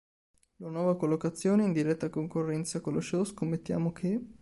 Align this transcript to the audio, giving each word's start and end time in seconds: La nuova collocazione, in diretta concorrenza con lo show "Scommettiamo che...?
La 0.55 0.69
nuova 0.71 0.97
collocazione, 0.97 1.63
in 1.63 1.73
diretta 1.73 2.09
concorrenza 2.09 2.81
con 2.81 2.93
lo 2.93 3.01
show 3.01 3.23
"Scommettiamo 3.23 3.91
che...? 3.91 4.19